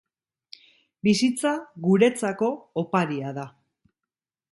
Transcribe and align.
Bizitza 1.07 1.51
guretzako 1.87 2.49
oparia 2.85 3.35
da. 3.37 3.45